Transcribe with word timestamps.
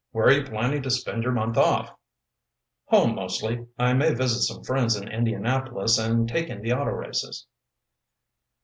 "Where 0.13 0.25
are 0.29 0.31
you 0.31 0.43
planning 0.43 0.81
to 0.81 0.89
spend 0.89 1.21
your 1.21 1.31
month 1.31 1.59
off?" 1.59 1.95
"Home 2.85 3.13
mostly. 3.13 3.67
I 3.77 3.93
may 3.93 4.11
visit 4.15 4.41
some 4.41 4.63
friends 4.63 4.95
in 4.95 5.07
Indianapolis 5.07 5.99
and 5.99 6.27
take 6.27 6.49
in 6.49 6.63
the 6.63 6.73
auto 6.73 6.89
races." 6.89 7.45